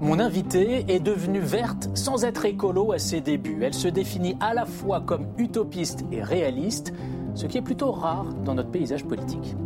Mon 0.00 0.20
invitée 0.20 0.84
est 0.88 1.00
devenue 1.00 1.40
verte 1.40 1.88
sans 1.94 2.24
être 2.24 2.44
écolo 2.44 2.92
à 2.92 2.98
ses 2.98 3.22
débuts. 3.22 3.60
Elle 3.62 3.74
se 3.74 3.88
définit 3.88 4.36
à 4.40 4.52
la 4.52 4.66
fois 4.66 5.00
comme 5.00 5.26
utopiste 5.38 6.04
et 6.12 6.22
réaliste, 6.22 6.92
ce 7.34 7.46
qui 7.46 7.56
est 7.56 7.62
plutôt 7.62 7.92
rare 7.92 8.26
dans 8.44 8.54
notre 8.54 8.70
paysage 8.70 9.04
politique. 9.04 9.56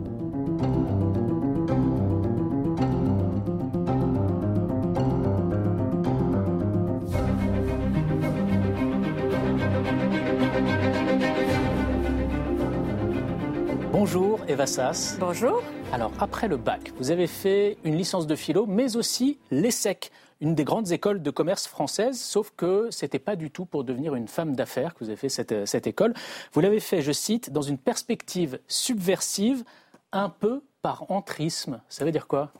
Eva 14.51 14.67
Sass. 14.67 15.17
Bonjour. 15.21 15.62
Alors 15.92 16.10
après 16.19 16.48
le 16.48 16.56
bac, 16.56 16.91
vous 16.98 17.12
avez 17.12 17.28
fait 17.28 17.78
une 17.84 17.96
licence 17.96 18.27
de 18.27 18.34
philo, 18.34 18.66
mais 18.66 18.96
aussi 18.96 19.38
l'ESSEC, 19.52 20.10
une 20.41 20.56
des 20.56 20.65
grandes 20.65 20.91
écoles 20.91 21.23
de 21.23 21.30
commerce 21.30 21.69
françaises, 21.69 22.20
sauf 22.20 22.51
que 22.56 22.89
ce 22.91 23.05
n'était 23.05 23.20
pas 23.20 23.37
du 23.37 23.52
tout 23.52 23.65
pour 23.65 23.84
devenir 23.84 24.16
une 24.16 24.27
femme 24.27 24.56
d'affaires 24.56 24.95
que 24.95 25.05
vous 25.05 25.11
avez 25.11 25.16
fait 25.16 25.28
cette, 25.28 25.66
cette 25.66 25.87
école. 25.87 26.15
Vous 26.52 26.61
l'avez 26.61 26.80
fait, 26.80 27.01
je 27.01 27.12
cite, 27.12 27.52
dans 27.52 27.62
une 27.62 27.78
perspective 27.78 28.59
subversive, 28.66 29.62
un 30.11 30.30
peu 30.30 30.64
par 30.83 31.09
entrisme. 31.12 31.80
Ça 31.89 32.05
veut 32.05 32.11
dire 32.11 32.27
quoi? 32.27 32.51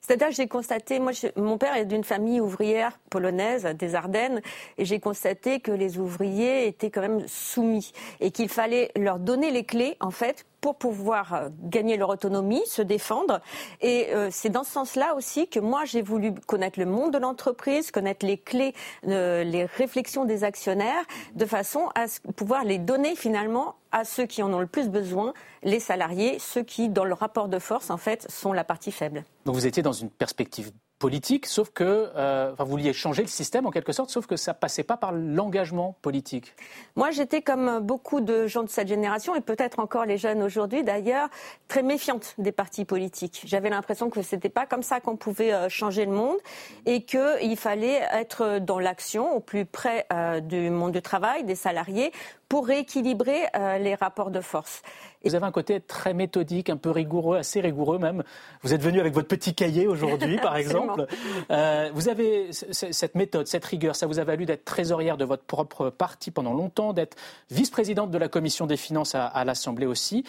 C'est-à-dire 0.00 0.30
j'ai 0.30 0.46
constaté, 0.46 1.00
moi, 1.00 1.12
mon 1.34 1.56
père 1.56 1.74
est 1.74 1.86
d'une 1.86 2.04
famille 2.04 2.38
ouvrière 2.40 3.00
polonaise 3.10 3.64
des 3.64 3.94
Ardennes, 3.94 4.42
et 4.76 4.84
j'ai 4.84 5.00
constaté 5.00 5.60
que 5.60 5.72
les 5.72 5.98
ouvriers 5.98 6.68
étaient 6.68 6.90
quand 6.90 7.00
même 7.00 7.26
soumis 7.26 7.92
et 8.20 8.30
qu'il 8.30 8.50
fallait 8.50 8.92
leur 8.96 9.18
donner 9.18 9.50
les 9.50 9.64
clés, 9.64 9.96
en 10.00 10.10
fait, 10.10 10.44
pour 10.64 10.76
pouvoir 10.76 11.34
euh, 11.34 11.48
gagner 11.64 11.98
leur 11.98 12.08
autonomie, 12.08 12.62
se 12.64 12.80
défendre. 12.80 13.42
Et 13.82 14.14
euh, 14.14 14.30
c'est 14.30 14.48
dans 14.48 14.64
ce 14.64 14.72
sens-là 14.72 15.14
aussi 15.14 15.46
que 15.46 15.60
moi 15.60 15.84
j'ai 15.84 16.00
voulu 16.00 16.32
connaître 16.32 16.78
le 16.78 16.86
monde 16.86 17.12
de 17.12 17.18
l'entreprise, 17.18 17.90
connaître 17.90 18.24
les 18.24 18.38
clés, 18.38 18.72
euh, 19.06 19.44
les 19.44 19.66
réflexions 19.66 20.24
des 20.24 20.42
actionnaires, 20.42 21.04
de 21.34 21.44
façon 21.44 21.90
à 21.94 22.06
pouvoir 22.34 22.64
les 22.64 22.78
donner 22.78 23.14
finalement 23.14 23.74
à 23.92 24.04
ceux 24.04 24.24
qui 24.24 24.42
en 24.42 24.54
ont 24.54 24.58
le 24.58 24.66
plus 24.66 24.88
besoin, 24.88 25.34
les 25.62 25.80
salariés, 25.80 26.38
ceux 26.38 26.62
qui, 26.62 26.88
dans 26.88 27.04
le 27.04 27.12
rapport 27.12 27.48
de 27.48 27.58
force, 27.58 27.90
en 27.90 27.98
fait, 27.98 28.26
sont 28.30 28.54
la 28.54 28.64
partie 28.64 28.90
faible. 28.90 29.22
Donc 29.44 29.56
vous 29.56 29.66
étiez 29.66 29.82
dans 29.82 29.92
une 29.92 30.08
perspective 30.08 30.72
politique, 30.98 31.46
sauf 31.46 31.70
que 31.70 32.10
euh, 32.16 32.54
vous 32.58 32.66
vouliez 32.66 32.92
changer 32.92 33.22
le 33.22 33.28
système 33.28 33.66
en 33.66 33.70
quelque 33.70 33.92
sorte, 33.92 34.10
sauf 34.10 34.26
que 34.26 34.36
ça 34.36 34.54
passait 34.54 34.84
pas 34.84 34.96
par 34.96 35.12
l'engagement 35.12 35.96
politique. 36.02 36.54
Moi, 36.96 37.10
j'étais 37.10 37.42
comme 37.42 37.80
beaucoup 37.80 38.20
de 38.20 38.46
gens 38.46 38.62
de 38.62 38.68
cette 38.68 38.88
génération 38.88 39.34
et 39.34 39.40
peut-être 39.40 39.80
encore 39.80 40.04
les 40.04 40.16
jeunes 40.16 40.42
aujourd'hui 40.42 40.82
d'ailleurs 40.84 41.28
très 41.68 41.82
méfiante 41.82 42.34
des 42.38 42.52
partis 42.52 42.84
politiques. 42.84 43.42
J'avais 43.44 43.70
l'impression 43.70 44.08
que 44.08 44.22
c'était 44.22 44.48
pas 44.48 44.66
comme 44.66 44.82
ça 44.82 45.00
qu'on 45.00 45.16
pouvait 45.16 45.52
euh, 45.52 45.68
changer 45.68 46.04
le 46.04 46.12
monde 46.12 46.38
et 46.86 47.02
qu'il 47.02 47.56
fallait 47.56 48.00
être 48.12 48.58
dans 48.60 48.78
l'action 48.78 49.34
au 49.36 49.40
plus 49.40 49.66
près 49.66 50.06
euh, 50.12 50.40
du 50.40 50.70
monde 50.70 50.92
du 50.92 51.02
travail, 51.02 51.44
des 51.44 51.54
salariés, 51.54 52.12
pour 52.48 52.66
rééquilibrer 52.66 53.46
euh, 53.56 53.78
les 53.78 53.94
rapports 53.94 54.30
de 54.30 54.40
force. 54.40 54.82
Vous 55.24 55.34
avez 55.34 55.46
un 55.46 55.52
côté 55.52 55.80
très 55.80 56.12
méthodique, 56.12 56.68
un 56.68 56.76
peu 56.76 56.90
rigoureux, 56.90 57.38
assez 57.38 57.60
rigoureux 57.60 57.98
même. 57.98 58.22
Vous 58.62 58.74
êtes 58.74 58.82
venu 58.82 59.00
avec 59.00 59.14
votre 59.14 59.28
petit 59.28 59.54
cahier 59.54 59.86
aujourd'hui, 59.86 60.36
par 60.38 60.56
exemple. 60.58 61.06
Euh, 61.50 61.90
vous 61.94 62.08
avez 62.08 62.50
cette 62.52 63.14
méthode, 63.14 63.46
cette 63.46 63.64
rigueur, 63.64 63.96
ça 63.96 64.06
vous 64.06 64.18
a 64.18 64.24
valu 64.24 64.44
d'être 64.44 64.64
trésorière 64.64 65.16
de 65.16 65.24
votre 65.24 65.44
propre 65.44 65.90
parti 65.90 66.30
pendant 66.30 66.52
longtemps, 66.52 66.92
d'être 66.92 67.16
vice-présidente 67.50 68.10
de 68.10 68.18
la 68.18 68.28
commission 68.28 68.66
des 68.66 68.76
finances 68.76 69.14
à, 69.14 69.44
l'Assemblée 69.44 69.86
aussi. 69.86 70.24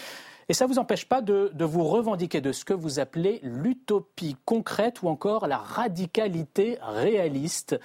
Et 0.47 0.53
ça 0.53 0.65
ne 0.65 0.69
vous 0.69 0.79
empêche 0.79 1.05
pas 1.05 1.21
de, 1.21 1.51
vous 1.59 1.83
revendiquer 1.83 2.39
de 2.39 2.51
ce 2.51 2.65
que 2.65 2.73
vous 2.73 2.99
appelez 2.99 3.39
l'utopie 3.43 4.37
concrète 4.45 5.01
ou 5.01 5.09
encore 5.09 5.47
la 5.47 5.57
radicalité 5.57 6.77
réaliste. 6.81 7.79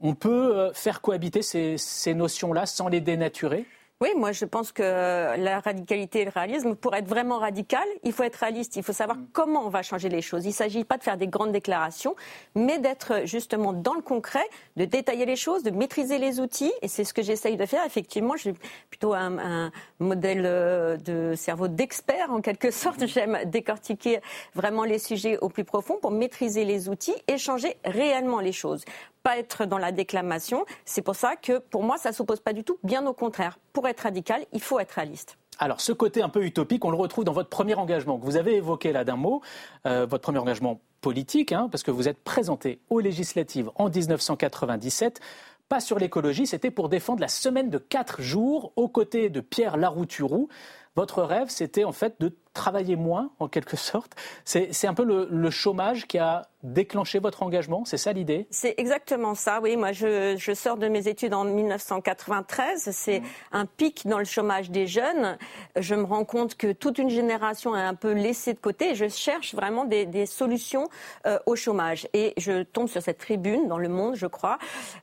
On 0.00 0.14
peut 0.14 0.56
euh, 0.56 0.72
faire 0.72 1.00
cohabiter 1.00 1.42
ces 1.42 2.14
notions-là 2.14 2.66
sans 2.66 2.88
les 2.88 3.00
dénaturer? 3.00 3.66
Oui, 4.00 4.08
moi 4.16 4.32
je 4.32 4.44
pense 4.44 4.72
que 4.72 4.82
la 4.82 5.60
radicalité 5.60 6.22
et 6.22 6.24
le 6.24 6.30
réalisme, 6.30 6.74
pour 6.74 6.96
être 6.96 7.06
vraiment 7.06 7.38
radical, 7.38 7.84
il 8.02 8.12
faut 8.12 8.24
être 8.24 8.36
réaliste, 8.36 8.74
il 8.74 8.82
faut 8.82 8.92
savoir 8.92 9.16
mm. 9.16 9.28
comment 9.32 9.64
on 9.64 9.68
va 9.68 9.82
changer 9.82 10.08
les 10.08 10.20
choses. 10.20 10.44
Il 10.44 10.48
ne 10.48 10.52
s'agit 10.52 10.84
pas 10.84 10.98
de 10.98 11.04
faire 11.04 11.16
des 11.16 11.28
grandes 11.28 11.52
déclarations, 11.52 12.16
mais 12.56 12.78
d'être 12.78 13.24
justement 13.24 13.72
dans 13.72 13.94
le 13.94 14.02
concret, 14.02 14.44
de 14.76 14.84
détailler 14.84 15.26
les 15.26 15.36
choses, 15.36 15.62
de 15.62 15.70
maîtriser 15.70 16.18
les 16.18 16.40
outils, 16.40 16.72
et 16.82 16.88
c'est 16.88 17.04
ce 17.04 17.14
que 17.14 17.22
j'essaye 17.22 17.56
de 17.56 17.64
faire. 17.66 17.86
Effectivement, 17.86 18.36
j'ai 18.36 18.52
plutôt 18.90 19.14
un, 19.14 19.70
modèle 20.00 20.42
euh, 20.44 20.96
de 20.96 21.34
cerveau 21.36 21.68
d'expert 21.68 22.30
en 22.30 22.40
quelque 22.40 22.70
sorte. 22.72 23.06
J'aime 23.06 23.38
décortiquer 23.46 24.20
vraiment 24.54 24.82
les 24.82 24.98
sujets 24.98 25.38
au 25.38 25.48
plus 25.48 25.64
profond 25.64 25.98
pour 26.02 26.10
maîtriser 26.10 26.64
les 26.64 26.88
outils 26.88 27.14
et 27.28 27.38
changer 27.38 27.76
réellement 27.84 28.40
les 28.40 28.52
choses 28.52 28.84
pas 29.24 29.38
être 29.38 29.64
dans 29.64 29.78
la 29.78 29.90
déclamation. 29.90 30.64
C'est 30.84 31.02
pour 31.02 31.16
ça 31.16 31.34
que 31.34 31.58
pour 31.58 31.82
moi, 31.82 31.96
ça 31.98 32.10
ne 32.10 32.14
s'oppose 32.14 32.40
pas 32.40 32.52
du 32.52 32.62
tout. 32.62 32.78
Bien 32.84 33.04
au 33.06 33.14
contraire. 33.14 33.58
Pour 33.72 33.88
être 33.88 34.02
radical, 34.02 34.46
il 34.52 34.60
faut 34.60 34.78
être 34.78 34.92
réaliste. 34.92 35.36
Alors, 35.58 35.80
ce 35.80 35.92
côté 35.92 36.22
un 36.22 36.28
peu 36.28 36.44
utopique, 36.44 36.84
on 36.84 36.90
le 36.90 36.96
retrouve 36.96 37.24
dans 37.24 37.32
votre 37.32 37.48
premier 37.48 37.74
engagement 37.74 38.18
que 38.18 38.24
vous 38.24 38.36
avez 38.36 38.56
évoqué 38.56 38.92
là 38.92 39.04
d'un 39.04 39.16
mot, 39.16 39.40
euh, 39.86 40.04
votre 40.04 40.22
premier 40.22 40.38
engagement 40.38 40.80
politique, 41.00 41.52
hein, 41.52 41.68
parce 41.70 41.82
que 41.82 41.90
vous 41.90 42.08
êtes 42.08 42.22
présenté 42.22 42.80
aux 42.90 43.00
législatives 43.00 43.70
en 43.76 43.88
1997. 43.88 45.20
Pas 45.68 45.80
sur 45.80 45.98
l'écologie, 45.98 46.46
c'était 46.46 46.70
pour 46.70 46.88
défendre 46.88 47.20
la 47.20 47.28
semaine 47.28 47.70
de 47.70 47.78
quatre 47.78 48.20
jours 48.20 48.72
aux 48.76 48.88
côtés 48.88 49.30
de 49.30 49.40
Pierre 49.40 49.76
Larouturou. 49.76 50.48
Votre 50.96 51.22
rêve, 51.22 51.48
c'était 51.48 51.84
en 51.84 51.92
fait 51.92 52.20
de 52.20 52.36
travailler 52.54 52.96
moins, 52.96 53.30
en 53.40 53.48
quelque 53.48 53.76
sorte. 53.76 54.12
C'est 54.44 54.86
un 54.86 54.94
peu 54.94 55.04
le, 55.04 55.50
chômage 55.50 56.06
qui 56.06 56.18
a 56.18 56.42
déclenché 56.62 57.18
votre 57.18 57.42
engagement, 57.42 57.84
c'est 57.84 57.98
ça 57.98 58.12
l'idée? 58.12 58.46
C'est 58.50 58.74
exactement 58.78 59.34
ça, 59.34 59.60
oui. 59.60 59.76
Moi, 59.76 59.92
je, 59.92 60.52
sors 60.54 60.78
de 60.78 60.88
mes 60.88 61.08
études 61.08 61.34
en 61.34 61.44
1993. 61.44 62.90
C'est 62.90 63.20
mmh. 63.20 63.24
un 63.52 63.66
pic 63.66 64.06
dans 64.06 64.18
le 64.18 64.24
chômage 64.24 64.70
des 64.70 64.86
jeunes. 64.86 65.36
Je 65.76 65.94
me 65.94 66.04
rends 66.04 66.24
compte 66.24 66.54
que 66.56 66.72
toute 66.72 66.98
une 66.98 67.10
génération 67.10 67.76
est 67.76 67.82
un 67.82 67.94
peu 67.94 68.12
laissée 68.12 68.54
de 68.54 68.58
côté. 68.58 68.94
Je 68.94 69.08
cherche 69.08 69.54
vraiment 69.54 69.84
des, 69.84 70.26
solutions 70.26 70.88
euh, 71.26 71.38
au 71.44 71.54
chômage. 71.54 72.08
Et 72.14 72.32
je 72.38 72.62
tombe 72.62 72.88
sur 72.88 73.02
cette 73.02 73.18
tribune 73.18 73.68
dans 73.68 73.78
Le 73.78 73.88
Monde, 73.88 74.14
je 74.14 74.26
crois, 74.26 74.58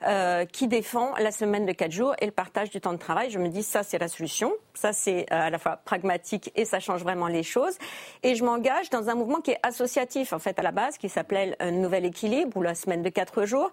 euh, 0.08 0.46
qui 0.46 0.68
défend 0.68 1.14
la 1.20 1.32
semaine 1.32 1.66
de 1.68 1.74
4 1.74 1.92
jours 1.92 2.16
et 2.20 2.26
le 2.26 2.32
partage 2.32 2.72
du 2.72 2.82
temps 2.82 2.94
de 2.94 2.98
travail. 2.98 3.30
Je 3.30 3.38
me 3.38 3.50
dis, 3.50 3.62
ça, 3.62 3.84
c'est 3.84 4.00
la 4.00 4.08
solution. 4.08 4.52
Ça, 4.74 4.94
c'est 4.94 5.32
euh, 5.32 5.48
à 5.48 5.50
la 5.52 5.60
fois 5.60 5.78
pragmatique 5.78 6.52
et 6.56 6.66
ça 6.66 6.80
change 6.80 7.04
vraiment 7.04 7.28
les 7.28 7.41
choses. 7.44 7.78
Et 8.24 8.36
je 8.36 8.44
m'engage 8.44 8.90
dans 8.90 9.10
un 9.10 9.16
mouvement 9.16 9.42
qui 9.42 9.52
est 9.52 9.60
associatif, 9.64 10.34
en 10.34 10.40
fait, 10.40 10.58
à 10.60 10.62
la 10.62 10.72
base, 10.72 10.98
qui 10.98 11.10
s'appelle 11.10 11.56
un 11.60 11.72
Nouvel 11.72 12.06
Équilibre, 12.06 12.58
ou 12.58 12.62
la 12.62 12.76
semaine 12.76 13.02
de 13.02 13.10
quatre 13.10 13.46
jours. 13.46 13.72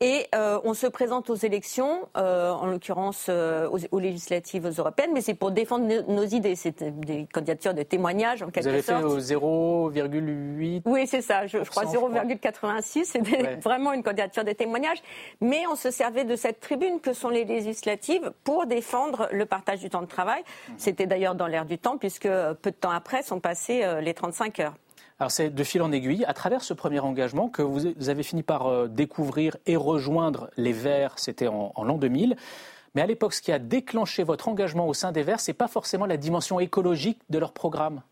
Et 0.00 0.26
euh, 0.34 0.60
on 0.64 0.74
se 0.74 0.86
présente 0.86 1.28
aux 1.30 1.34
élections, 1.34 2.08
euh, 2.16 2.50
en 2.50 2.66
l'occurrence 2.66 3.26
euh, 3.28 3.68
aux, 3.68 3.98
législatives 3.98 4.66
européennes, 4.78 5.10
mais 5.12 5.20
c'est 5.20 5.34
pour 5.34 5.50
défendre 5.50 5.86
nos, 6.08 6.24
idées. 6.24 6.54
C'est 6.54 6.82
des 7.00 7.26
candidatures 7.32 7.74
de 7.74 7.82
témoignages, 7.82 8.42
en 8.42 8.50
quelque 8.50 8.82
sorte. 8.82 9.02
Vous 9.02 9.12
avez 9.12 9.20
fait 9.20 9.34
au 9.34 9.90
0,8 9.90 10.82
Oui, 10.84 11.06
c'est 11.06 11.22
ça. 11.22 11.46
Je, 11.46 11.58
crois 11.58 11.84
0,86. 11.84 13.04
C'est 13.04 13.20
vraiment 13.62 13.92
une 13.92 14.02
candidature 14.02 14.44
de 14.44 14.52
témoignages. 14.52 15.02
Mais 15.40 15.62
on 15.70 15.74
se 15.74 15.90
servait 15.90 16.24
de 16.24 16.36
cette 16.36 16.60
tribune 16.60 17.00
que 17.00 17.12
sont 17.12 17.28
les 17.28 17.44
législatives 17.44 18.32
pour 18.44 18.66
défendre 18.66 19.28
le 19.32 19.46
partage 19.46 19.80
du 19.80 19.90
temps 19.90 20.02
de 20.02 20.06
travail. 20.06 20.42
Mmh. 20.42 20.72
C'était 20.78 21.06
d'ailleurs 21.06 21.34
dans 21.34 21.46
l'air 21.46 21.64
du 21.64 21.78
temps, 21.78 21.98
puisque 21.98 22.28
peu 22.28 22.70
de 22.70 22.76
temps 22.76 22.90
après, 22.90 23.07
sont 23.22 23.40
passées 23.40 23.82
euh, 23.84 24.00
les 24.00 24.14
35 24.14 24.60
heures. 24.60 24.74
Alors 25.18 25.30
c'est 25.30 25.50
de 25.50 25.64
fil 25.64 25.82
en 25.82 25.90
aiguille, 25.90 26.24
à 26.26 26.34
travers 26.34 26.62
ce 26.62 26.74
premier 26.74 27.00
engagement 27.00 27.48
que 27.48 27.62
vous 27.62 28.08
avez 28.08 28.22
fini 28.22 28.42
par 28.42 28.66
euh, 28.66 28.86
découvrir 28.86 29.56
et 29.66 29.76
rejoindre 29.76 30.50
les 30.56 30.72
Verts, 30.72 31.14
c'était 31.16 31.48
en, 31.48 31.72
l'an 31.82 31.98
2000. 31.98 32.36
Mais 32.94 33.02
à 33.02 33.06
l'époque, 33.06 33.34
ce 33.34 33.42
qui 33.42 33.52
a 33.52 33.58
déclenché 33.58 34.22
votre 34.22 34.48
engagement 34.48 34.86
au 34.86 34.94
sein 34.94 35.12
des 35.12 35.22
Verts, 35.22 35.40
ce 35.40 35.50
n'est 35.50 35.56
pas 35.56 35.68
forcément 35.68 36.06
la 36.06 36.16
dimension 36.16 36.60
écologique 36.60 37.20
de 37.30 37.38
leur 37.38 37.52
programme. 37.52 38.02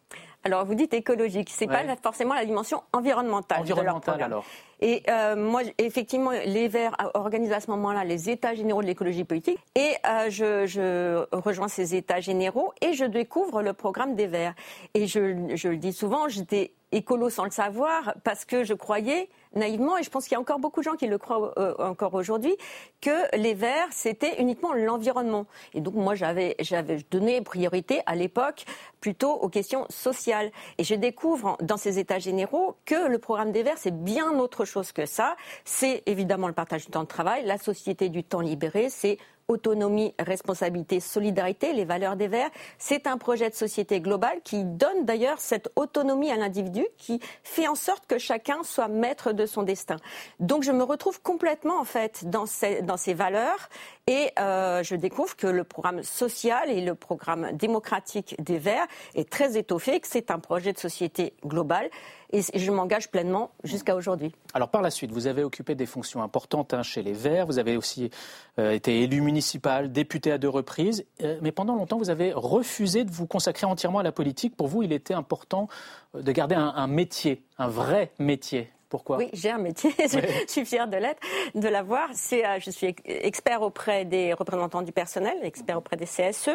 Alors 0.47 0.65
vous 0.65 0.77
dites 0.77 0.95
écologique, 0.95 1.51
c'est 1.51 1.67
n'est 1.67 1.73
pas 1.73 1.97
forcément 2.01 2.35
la 2.35 2.45
dimension 2.45 2.85
environnementale, 2.93 3.63
environnementale 3.63 4.19
de 4.19 4.23
alors. 4.23 4.45
Et 4.81 5.03
euh, 5.09 5.35
moi, 5.35 5.63
effectivement, 5.79 6.31
les 6.31 6.69
Verts 6.69 6.97
organisent 7.15 7.53
à 7.53 7.59
ce 7.59 7.69
moment-là 7.73 8.05
les 8.05 8.31
États 8.31 8.55
généraux 8.55 8.81
de 8.81 8.87
l'écologie 8.87 9.25
politique, 9.25 9.59
et 9.75 9.95
euh, 10.07 10.31
je, 10.31 10.67
je, 10.67 11.27
rejoins 11.37 11.67
ces 11.67 11.97
États 11.97 12.21
généraux 12.21 12.73
et 12.81 12.93
je 12.93 13.05
découvre 13.05 13.61
le 13.61 13.73
programme 13.73 14.15
des 14.15 14.29
Verts. 14.29 14.55
Et 14.95 15.09
je, 15.09 15.53
je 15.57 15.69
le 15.69 15.79
dis 15.79 15.93
souvent, 15.93 16.29
j'étais 16.29 16.75
écolo 16.93 17.29
sans 17.29 17.45
le 17.45 17.51
savoir 17.51 18.15
parce 18.23 18.45
que 18.45 18.63
je 18.63 18.75
croyais 18.75 19.29
naïvement, 19.57 19.99
et 19.99 20.03
je 20.03 20.11
pense 20.11 20.25
qu'il 20.25 20.33
y 20.33 20.37
a 20.37 20.41
encore 20.41 20.59
beaucoup 20.59 20.81
de 20.81 20.85
gens 20.85 20.97
qui 20.97 21.07
le 21.07 21.19
croient 21.19 21.53
euh, 21.59 21.75
encore 21.79 22.15
aujourd'hui, 22.15 22.57
que 23.01 23.37
les 23.37 23.55
Verts, 23.55 23.89
c'était 23.91 24.41
uniquement 24.41 24.73
l'environnement. 24.73 25.47
Et 25.75 25.81
donc 25.81 25.95
moi, 25.95 26.15
j'avais, 26.15 26.55
j'avais 26.61 26.99
donné 27.11 27.41
priorité 27.41 28.03
à 28.07 28.15
l'époque 28.15 28.65
plutôt 29.01 29.33
aux 29.33 29.49
questions 29.49 29.87
sociales. 29.89 30.51
Et 30.79 30.85
je 30.85 30.95
découvre 30.95 31.57
dans 31.61 31.77
ces 31.77 31.99
États 31.99 32.19
généraux 32.19 32.77
que 32.85 33.09
le 33.09 33.19
programme 33.19 33.53
des 33.53 33.63
Verts, 33.63 33.79
c'est 33.79 34.05
bien 34.05 34.39
autre 34.39 34.65
chose 34.65 34.93
que 34.93 35.07
ça. 35.07 35.37
C'est 35.65 36.03
évidemment 36.07 36.49
le 36.49 36.55
partage 36.55 36.87
du 36.87 36.91
temps 36.91 37.03
de 37.03 37.09
travail, 37.09 37.45
la 37.45 37.59
société 37.59 38.09
du 38.09 38.23
temps 38.23 38.41
libéré, 38.41 38.91
c'est 38.91 39.19
autonomie, 39.49 40.15
responsabilité, 40.19 41.01
solidarité, 41.01 41.73
les 41.73 41.85
valeurs 41.85 42.17
des 42.17 42.29
Verts. 42.29 42.51
C'est 42.79 43.07
un 43.07 43.19
projet 43.19 43.49
de 43.49 43.55
société 43.55 44.01
globale 44.01 44.41
qui 44.43 44.65
donne 44.65 45.05
d'ailleurs 45.05 45.39
cette 45.39 45.71
autonomie 45.77 46.31
à 46.31 46.37
l'individu, 46.37 46.87
qui 46.99 47.21
fait 47.43 47.69
en 47.69 47.75
sorte 47.75 48.07
que 48.07 48.19
chacun 48.19 48.63
soit 48.63 48.89
maître 48.89 49.33
de 49.33 49.47
son 49.47 49.63
destin. 49.63 49.97
Donc 50.41 50.63
je 50.63 50.73
me 50.73 50.83
retrouve 50.83 51.21
complètement 51.23 51.81
en 51.81 51.85
fait 51.85 52.29
dans 52.29 52.47
ces, 52.47 52.83
dans 52.83 52.97
ces 52.97 53.15
valeurs 53.15 53.69
et 54.07 54.31
euh, 54.39 54.83
je 54.83 54.95
découvre 54.97 55.37
que 55.37 55.47
le 55.47 55.65
programme 55.65 56.03
social 56.03 56.71
et 56.71 56.81
le 56.81 56.95
programme 56.95 57.53
démocratique 57.53 58.37
des 58.43 58.59
Verts 58.59 58.87
est 59.15 59.29
très 59.29 59.57
étoffé, 59.57 60.01
que 60.01 60.09
c'est 60.09 60.31
un 60.31 60.39
projet 60.39 60.73
de 60.73 60.79
société 60.79 61.35
globale 61.45 61.91
et 62.33 62.43
je 62.59 62.71
m'engage 62.71 63.11
pleinement 63.11 63.51
jusqu'à 63.65 63.95
aujourd'hui. 63.95 64.35
Alors 64.55 64.69
par 64.69 64.83
la 64.83 64.91
suite, 64.91 65.13
vous 65.13 65.27
avez 65.27 65.45
occupé 65.45 65.75
des 65.75 65.87
fonctions 65.87 66.23
importantes 66.23 66.75
hein, 66.75 66.83
chez 66.83 67.03
les 67.03 67.13
Verts, 67.13 67.47
vous 67.47 67.59
avez 67.59 67.77
aussi 67.77 68.11
euh, 68.59 68.73
été 68.73 69.03
élu 69.03 69.21
municipal, 69.21 69.93
député 69.93 70.33
à 70.33 70.39
deux 70.39 70.49
reprises, 70.49 71.07
euh, 71.23 71.39
mais 71.43 71.53
pendant 71.53 71.75
longtemps, 71.75 71.99
vous 71.99 72.11
avez 72.11 72.33
refusé 72.33 73.05
de 73.05 73.11
vous 73.11 73.27
consacrer 73.27 73.67
entièrement 73.67 74.01
à 74.01 74.03
la 74.03 74.13
politique. 74.13 74.57
Pour 74.57 74.67
vous, 74.69 74.83
il 74.83 74.93
était 74.93 75.15
important 75.15 75.69
euh, 76.15 76.23
de 76.23 76.33
garder 76.33 76.55
un, 76.55 76.87
métier, 76.87 77.43
un 77.59 77.69
vrai 77.69 78.13
métier. 78.19 78.71
Pourquoi? 78.89 79.17
Oui, 79.19 79.29
j'ai 79.33 79.51
un 79.51 79.59
métier, 79.59 79.93
je 79.99 80.19
suis 80.47 80.65
fière 80.65 80.89
de 80.89 80.97
l'être, 80.97 81.21
de 81.55 81.69
l'avoir. 81.69 82.09
je 82.13 82.71
suis 82.71 82.95
expert 83.05 83.63
auprès 83.63 84.05
des 84.05 84.33
représentants 84.33 84.83
du 84.83 84.93
personnel, 84.93 85.37
expert 85.43 85.79
auprès 85.79 85.97
des 85.97 86.07
CSE. 86.07 86.51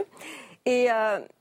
Et 0.65 0.87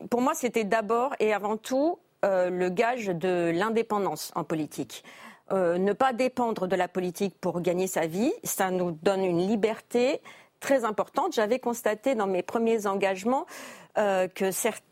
pour 0.08 0.22
moi, 0.22 0.34
c'était 0.34 0.64
d'abord 0.64 1.14
et 1.20 1.32
avant 1.32 1.56
tout 1.56 1.98
euh, 2.24 2.50
le 2.50 2.68
gage 2.68 3.06
de 3.06 3.50
l'indépendance 3.54 4.32
en 4.34 4.44
politique. 4.44 5.04
Euh, 5.52 5.78
ne 5.78 5.92
pas 5.92 6.12
dépendre 6.12 6.68
de 6.68 6.76
la 6.76 6.86
politique 6.86 7.34
pour 7.40 7.60
gagner 7.60 7.86
sa 7.86 8.06
vie, 8.06 8.32
ça 8.44 8.70
nous 8.70 8.92
donne 9.02 9.24
une 9.24 9.46
liberté 9.48 10.20
très 10.60 10.84
importante. 10.84 11.32
J'avais 11.32 11.58
constaté 11.58 12.14
dans 12.14 12.26
mes 12.26 12.42
premiers 12.42 12.86
engagements 12.86 13.46
euh, 13.98 14.28
que 14.28 14.50
certains 14.50 14.90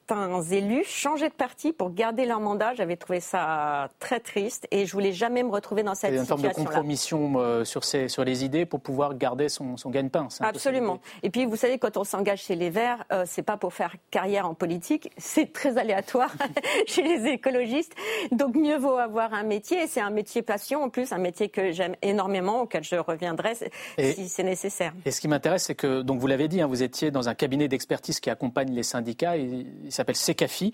élus 0.50 0.84
changer 0.84 1.28
de 1.28 1.34
parti 1.34 1.72
pour 1.72 1.92
garder 1.92 2.24
leur 2.24 2.40
mandat. 2.40 2.74
J'avais 2.74 2.96
trouvé 2.96 3.20
ça 3.20 3.88
très 4.00 4.20
triste 4.20 4.66
et 4.70 4.86
je 4.86 4.92
voulais 4.92 5.12
jamais 5.12 5.42
me 5.42 5.50
retrouver 5.50 5.82
dans 5.82 5.94
cette 5.94 6.12
situation. 6.12 6.36
Une 6.36 6.42
forme 6.42 6.50
de 6.50 6.54
compromission 6.54 7.32
euh, 7.36 7.64
sur, 7.64 7.84
sur 7.84 8.24
les 8.24 8.44
idées 8.44 8.64
pour 8.64 8.80
pouvoir 8.80 9.16
garder 9.16 9.48
son, 9.48 9.76
son 9.76 9.90
gagne-pain. 9.90 10.28
Absolument. 10.40 11.00
Et 11.22 11.30
puis 11.30 11.44
vous 11.44 11.56
savez, 11.56 11.78
quand 11.78 11.96
on 11.96 12.04
s'engage 12.04 12.42
chez 12.42 12.56
les 12.56 12.70
Verts, 12.70 13.04
euh, 13.12 13.24
c'est 13.26 13.42
pas 13.42 13.56
pour 13.56 13.74
faire 13.74 13.94
carrière 14.10 14.48
en 14.48 14.54
politique, 14.54 15.10
c'est 15.18 15.52
très 15.52 15.76
aléatoire 15.78 16.32
chez 16.86 17.02
les 17.02 17.30
écologistes. 17.30 17.92
Donc 18.32 18.54
mieux 18.54 18.78
vaut 18.78 18.96
avoir 18.96 19.34
un 19.34 19.42
métier. 19.42 19.86
C'est 19.88 20.00
un 20.00 20.10
métier 20.10 20.42
passion 20.42 20.82
en 20.82 20.88
plus, 20.88 21.12
un 21.12 21.18
métier 21.18 21.48
que 21.48 21.72
j'aime 21.72 21.96
énormément, 22.02 22.62
auquel 22.62 22.82
je 22.82 22.96
reviendrai 22.96 23.54
si 23.98 24.28
c'est 24.28 24.42
nécessaire. 24.42 24.92
Et 25.04 25.10
ce 25.10 25.20
qui 25.20 25.28
m'intéresse, 25.28 25.64
c'est 25.64 25.74
que 25.74 26.02
donc 26.02 26.18
vous 26.18 26.26
l'avez 26.26 26.48
dit, 26.48 26.60
hein, 26.60 26.66
vous 26.66 26.82
étiez 26.82 27.10
dans 27.10 27.28
un 27.28 27.34
cabinet 27.34 27.68
d'expertise 27.68 28.20
qui 28.20 28.30
accompagne 28.30 28.72
les 28.72 28.82
syndicats. 28.88 29.36
Et, 29.36 29.66
s'appelle 29.90 30.16
Secafi. 30.16 30.72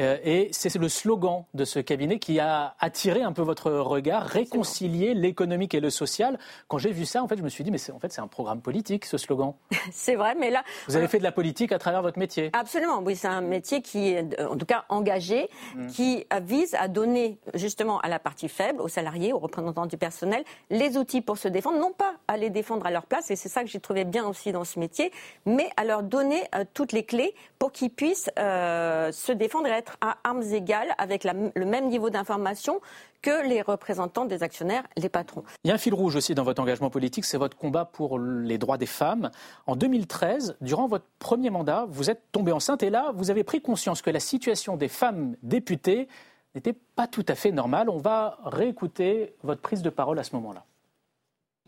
Euh, 0.00 0.18
et 0.24 0.48
c'est 0.52 0.74
le 0.76 0.88
slogan 0.88 1.44
de 1.54 1.64
ce 1.64 1.78
cabinet 1.78 2.18
qui 2.18 2.40
a 2.40 2.74
attiré 2.80 3.22
un 3.22 3.32
peu 3.32 3.42
votre 3.42 3.70
regard, 3.70 4.24
réconcilier 4.24 5.14
l'économique 5.14 5.74
et 5.74 5.80
le 5.80 5.90
social. 5.90 6.38
Quand 6.68 6.78
j'ai 6.78 6.90
vu 6.90 7.04
ça, 7.04 7.22
en 7.22 7.28
fait, 7.28 7.36
je 7.36 7.42
me 7.42 7.48
suis 7.48 7.64
dit, 7.64 7.70
mais 7.70 7.78
en 7.92 7.98
fait, 7.98 8.12
c'est 8.12 8.20
un 8.20 8.26
programme 8.26 8.60
politique, 8.60 9.04
ce 9.04 9.18
slogan. 9.18 9.54
c'est 9.92 10.16
vrai, 10.16 10.34
mais 10.38 10.50
là. 10.50 10.64
Vous 10.88 10.96
avez 10.96 11.08
fait 11.08 11.18
de 11.18 11.24
la 11.24 11.32
politique 11.32 11.72
à 11.72 11.78
travers 11.78 12.02
votre 12.02 12.18
métier. 12.18 12.50
Absolument, 12.52 13.00
oui, 13.04 13.16
c'est 13.16 13.28
un 13.28 13.40
métier 13.40 13.82
qui 13.82 14.08
est, 14.08 14.40
en 14.40 14.56
tout 14.56 14.66
cas, 14.66 14.84
engagé, 14.88 15.48
mm. 15.76 15.86
qui 15.88 16.24
vise 16.42 16.74
à 16.74 16.88
donner 16.88 17.38
justement 17.54 18.00
à 18.00 18.08
la 18.08 18.18
partie 18.18 18.48
faible, 18.48 18.80
aux 18.80 18.88
salariés, 18.88 19.32
aux 19.32 19.38
représentants 19.38 19.86
du 19.86 19.96
personnel, 19.96 20.44
les 20.70 20.96
outils 20.96 21.20
pour 21.20 21.38
se 21.38 21.48
défendre, 21.48 21.78
non 21.78 21.92
pas 21.92 22.14
à 22.28 22.36
les 22.36 22.50
défendre 22.50 22.86
à 22.86 22.90
leur 22.90 23.06
place, 23.06 23.30
et 23.30 23.36
c'est 23.36 23.48
ça 23.48 23.62
que 23.62 23.68
j'ai 23.68 23.80
trouvé 23.80 24.04
bien 24.04 24.26
aussi 24.26 24.52
dans 24.52 24.64
ce 24.64 24.78
métier, 24.78 25.12
mais 25.46 25.70
à 25.76 25.84
leur 25.84 26.02
donner 26.02 26.42
euh, 26.54 26.64
toutes 26.74 26.92
les 26.92 27.04
clés 27.04 27.34
pour 27.58 27.72
qu'ils 27.72 27.90
puissent. 27.90 28.30
Euh, 28.38 29.12
se 29.12 29.32
défendre 29.32 29.66
et 29.66 29.70
être 29.70 29.96
à 30.00 30.18
armes 30.24 30.42
égales 30.42 30.94
avec 30.98 31.24
le 31.24 31.64
même 31.64 31.88
niveau 31.88 32.10
d'information 32.10 32.80
que 33.22 33.46
les 33.46 33.62
représentants 33.62 34.24
des 34.24 34.42
actionnaires, 34.42 34.84
les 34.96 35.08
patrons. 35.08 35.44
Il 35.64 35.68
y 35.68 35.70
a 35.70 35.74
un 35.74 35.78
fil 35.78 35.94
rouge 35.94 36.16
aussi 36.16 36.34
dans 36.34 36.42
votre 36.42 36.60
engagement 36.60 36.90
politique, 36.90 37.24
c'est 37.24 37.38
votre 37.38 37.56
combat 37.56 37.84
pour 37.84 38.18
les 38.18 38.58
droits 38.58 38.76
des 38.76 38.86
femmes. 38.86 39.30
En 39.66 39.76
2013, 39.76 40.56
durant 40.60 40.86
votre 40.86 41.06
premier 41.18 41.50
mandat, 41.50 41.86
vous 41.88 42.10
êtes 42.10 42.22
tombée 42.32 42.52
enceinte 42.52 42.82
et 42.82 42.90
là, 42.90 43.12
vous 43.14 43.30
avez 43.30 43.44
pris 43.44 43.60
conscience 43.62 44.02
que 44.02 44.10
la 44.10 44.20
situation 44.20 44.76
des 44.76 44.88
femmes 44.88 45.36
députées 45.42 46.08
n'était 46.54 46.74
pas 46.96 47.06
tout 47.06 47.24
à 47.28 47.34
fait 47.34 47.50
normale. 47.50 47.88
On 47.88 47.98
va 47.98 48.38
réécouter 48.44 49.34
votre 49.42 49.60
prise 49.60 49.82
de 49.82 49.90
parole 49.90 50.18
à 50.18 50.24
ce 50.24 50.34
moment-là. 50.36 50.64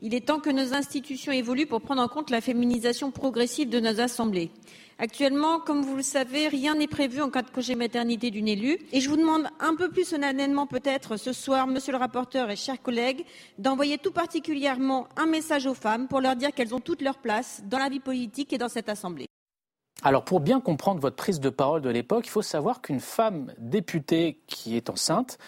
Il 0.02 0.14
est 0.14 0.26
temps 0.26 0.40
que 0.40 0.50
nos 0.50 0.74
institutions 0.74 1.32
évoluent 1.32 1.66
pour 1.66 1.80
prendre 1.80 2.02
en 2.02 2.08
compte 2.08 2.28
la 2.28 2.42
féminisation 2.42 3.10
progressive 3.10 3.70
de 3.70 3.80
nos 3.80 3.98
assemblées. 3.98 4.50
Actuellement, 4.98 5.58
comme 5.58 5.80
vous 5.80 5.96
le 5.96 6.02
savez, 6.02 6.48
rien 6.48 6.74
n'est 6.74 6.86
prévu 6.86 7.22
en 7.22 7.30
cas 7.30 7.40
de 7.40 7.48
congé 7.48 7.74
maternité 7.74 8.30
d'une 8.30 8.46
élue. 8.46 8.78
Et 8.92 9.00
je 9.00 9.08
vous 9.08 9.16
demande 9.16 9.48
un 9.58 9.74
peu 9.74 9.88
plus 9.88 10.04
solennellement 10.04 10.66
peut-être 10.66 11.16
ce 11.16 11.32
soir, 11.32 11.66
monsieur 11.66 11.92
le 11.92 11.98
rapporteur 11.98 12.50
et 12.50 12.56
chers 12.56 12.82
collègues, 12.82 13.24
d'envoyer 13.56 13.96
tout 13.96 14.12
particulièrement 14.12 15.08
un 15.16 15.24
message 15.24 15.64
aux 15.64 15.72
femmes 15.72 16.08
pour 16.08 16.20
leur 16.20 16.36
dire 16.36 16.52
qu'elles 16.52 16.74
ont 16.74 16.80
toute 16.80 17.00
leur 17.00 17.16
place 17.16 17.62
dans 17.64 17.78
la 17.78 17.88
vie 17.88 18.00
politique 18.00 18.52
et 18.52 18.58
dans 18.58 18.68
cette 18.68 18.90
Assemblée. 18.90 19.26
Alors 20.02 20.24
pour 20.24 20.40
bien 20.40 20.60
comprendre 20.60 21.00
votre 21.00 21.16
prise 21.16 21.40
de 21.40 21.48
parole 21.48 21.80
de 21.80 21.88
l'époque, 21.88 22.26
il 22.26 22.30
faut 22.30 22.42
savoir 22.42 22.82
qu'une 22.82 23.00
femme 23.00 23.54
députée 23.56 24.42
qui 24.46 24.76
est 24.76 24.90
enceinte 24.90 25.38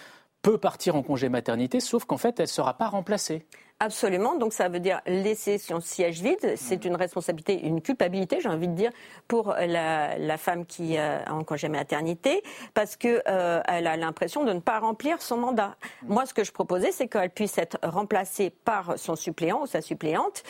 peut 0.41 0.57
partir 0.57 0.97
en 0.97 1.03
congé 1.03 1.29
maternité, 1.29 1.81
sauf 1.81 2.07
qu'en 2.07 2.17
fait, 2.17 2.41
elle 2.41 2.45
ne 2.45 2.49
sera 2.49 2.79
pas 2.79 2.89
remplacée. 2.89 3.47
Absolument. 3.81 4.35
Donc 4.35 4.53
ça 4.53 4.69
veut 4.69 4.81
dire 4.81 5.01
laisser 5.07 5.57
son 5.57 5.79
siège 5.81 6.21
vide. 6.21 6.55
C'est 6.57 6.85
une 6.85 6.97
responsabilité, 6.97 7.61
une 7.65 7.81
culpabilité, 7.81 8.41
j'ai 8.41 8.49
envie 8.49 8.67
de 8.67 8.75
dire, 8.75 8.91
pour 9.29 9.55
la, 9.57 10.37
femme 10.37 10.67
qui 10.67 10.99
euh, 10.99 11.19
en 11.29 11.45
congé 11.45 11.69
maternité, 11.69 12.43
parce 12.75 12.97
que 12.97 13.23
euh, 13.29 13.61
elle 13.69 13.87
a 13.87 13.97
l'impression 13.97 14.45
de 14.45 14.53
ne 14.53 14.61
pas 14.61 14.81
remplir 14.81 15.23
son 15.23 15.37
mandat. 15.37 15.77
Moi, 16.03 16.27
ce 16.27 16.35
que 16.35 16.43
je 16.43 16.51
proposais, 16.51 16.91
c'est 16.91 17.07
qu'elle 17.07 17.31
puisse 17.31 17.57
être 17.59 17.79
remplacée 17.83 18.51
par 18.51 18.99
son 18.99 19.15
suppléant 19.15 19.63
ou 19.63 19.67
sa 19.67 19.81
suppléante, 19.81 20.43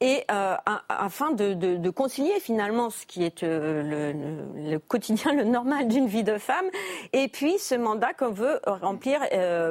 et 0.00 0.24
euh, 0.30 0.54
afin 0.88 1.32
de, 1.32 1.90
concilier 1.90 2.38
finalement 2.40 2.90
ce 2.90 3.06
qui 3.06 3.24
est 3.24 3.42
le, 3.42 4.12
le, 4.54 4.78
quotidien, 4.78 5.32
le 5.32 5.44
normal 5.44 5.88
d'une 5.88 6.06
vie 6.06 6.24
de 6.24 6.38
femme, 6.38 6.66
et 7.12 7.28
puis 7.28 7.58
ce 7.58 7.74
mandat 7.74 8.12
qu'on 8.12 8.30
veut 8.30 8.60
remplir 8.66 9.20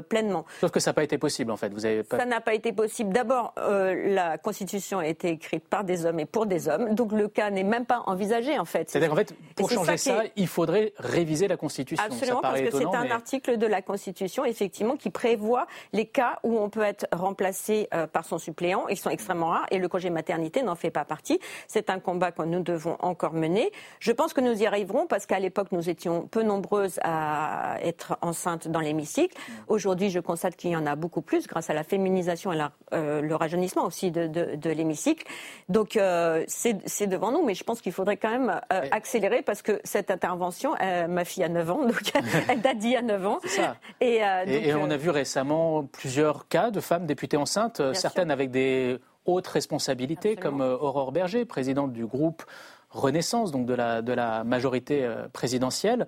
pleinement. 0.10 0.46
Sauf 0.60 0.72
que 0.72 0.80
ça 0.80 0.90
n'a 0.90 0.94
pas 0.96 1.04
été 1.04 1.18
possible, 1.18 1.52
en 1.52 1.58
fait. 1.58 1.70
Vous 1.74 1.86
avez 1.86 2.04
pas... 2.04 2.18
Ça 2.18 2.26
n'a 2.26 2.42
pas 2.42 2.54
été 2.54 2.74
possible 2.74 3.05
D'abord, 3.06 3.54
euh, 3.58 4.14
la 4.14 4.38
Constitution 4.38 5.00
a 5.00 5.08
été 5.08 5.30
écrite 5.30 5.68
par 5.68 5.84
des 5.84 6.06
hommes 6.06 6.20
et 6.20 6.26
pour 6.26 6.46
des 6.46 6.68
hommes, 6.68 6.96
donc 6.96 7.12
le 7.12 7.28
cas 7.28 7.50
n'est 7.52 7.64
même 7.64 7.86
pas 7.86 8.04
envisagé 8.08 8.58
en 8.58 8.66
fait. 8.66 8.90
C'est-à-dire 8.90 9.10
qu'en 9.10 9.16
fait, 9.16 9.36
pour 9.56 9.70
changer 9.70 9.98
ça, 9.98 10.24
il 10.36 10.48
faudrait 10.48 10.94
réviser 10.98 11.48
la 11.48 11.58
Constitution. 11.58 12.04
Absolument, 12.04 12.42
parce 12.42 12.62
que 12.62 12.72
c'est 12.72 12.86
un 12.86 13.12
article 13.12 13.58
de 13.58 13.68
la 13.68 13.82
Constitution, 13.82 14.44
effectivement, 14.44 14.96
qui 14.96 15.10
prévoit 15.10 15.68
les 15.94 16.06
cas 16.06 16.40
où 16.44 16.58
on 16.58 16.70
peut 16.70 16.82
être 16.82 17.06
remplacé 17.12 17.88
euh, 17.94 18.08
par 18.08 18.26
son 18.26 18.38
suppléant. 18.38 18.88
Ils 18.90 18.98
sont 18.98 19.10
extrêmement 19.10 19.48
rares 19.48 19.68
et 19.72 19.78
le 19.78 19.88
congé 19.88 20.10
maternité 20.10 20.64
n'en 20.64 20.76
fait 20.76 20.92
pas 20.92 21.06
partie. 21.06 21.40
C'est 21.68 21.90
un 21.90 22.00
combat 22.00 22.32
que 22.32 22.42
nous 22.42 22.62
devons 22.62 22.98
encore 23.00 23.34
mener. 23.34 23.72
Je 24.00 24.12
pense 24.12 24.34
que 24.34 24.42
nous 24.42 24.62
y 24.62 24.66
arriverons 24.66 25.06
parce 25.08 25.26
qu'à 25.26 25.40
l'époque, 25.40 25.68
nous 25.72 25.90
étions 25.90 26.28
peu 26.28 26.44
nombreuses 26.44 27.00
à 27.04 27.78
être 27.84 28.18
enceintes 28.22 28.68
dans 28.68 28.80
l'hémicycle. 28.80 29.38
Aujourd'hui, 29.68 30.10
je 30.10 30.20
constate 30.20 30.56
qu'il 30.56 30.72
y 30.72 30.76
en 30.76 30.86
a 30.86 30.96
beaucoup 30.96 31.22
plus 31.22 31.48
grâce 31.48 31.70
à 31.70 31.74
la 31.74 31.84
féminisation 31.84 32.52
et 32.52 32.58
la 32.58 32.72
euh, 32.96 33.22
le 33.22 33.36
rajeunissement 33.36 33.86
aussi 33.86 34.12
de, 34.12 34.70
l'hémicycle. 34.70 35.26
Donc 35.70 35.98
euh, 35.98 36.44
c'est 36.48 37.08
devant 37.08 37.32
nous, 37.32 37.44
mais 37.44 37.54
je 37.54 37.64
pense 37.64 37.82
qu'il 37.82 37.92
faudrait 37.92 38.18
quand 38.18 38.32
même 38.32 38.62
euh, 38.72 38.82
accélérer 38.92 39.42
parce 39.42 39.62
que 39.62 39.80
cette 39.84 40.12
intervention, 40.12 40.76
ma 41.10 41.26
fille 41.26 41.44
a 41.44 41.50
9 41.50 41.72
ans, 41.72 41.82
donc 41.88 42.12
elle 42.50 42.62
date 42.62 42.78
d'il 42.78 42.92
y 42.92 42.96
a 42.96 43.02
9 43.02 43.28
ans. 43.28 43.40
Ça. 43.46 43.76
Et, 44.02 44.22
on 44.74 44.90
a 44.90 44.98
vu 44.98 45.10
récemment 45.10 45.84
plusieurs 45.84 46.48
cas 46.48 46.72
de 46.72 46.80
femmes 46.80 47.06
députées 47.06 47.38
enceintes, 47.38 47.82
certaines 47.94 48.32
avec 48.32 48.52
des 48.52 48.98
hautes 49.26 49.48
responsabilités, 49.48 50.36
comme 50.36 50.62
Aurore 50.62 51.12
Berger, 51.12 51.46
présidente 51.46 51.94
du 51.94 52.06
groupe 52.06 52.44
Renaissance, 52.90 53.52
donc 53.52 53.66
de 53.66 53.74
la, 53.74 54.02
de 54.02 54.14
la 54.14 54.44
majorité 54.44 55.10
présidentielle. 55.34 56.08